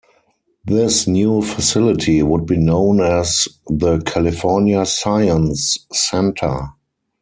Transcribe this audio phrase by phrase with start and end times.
[0.65, 6.69] This new facility would be known as the "California Science Center".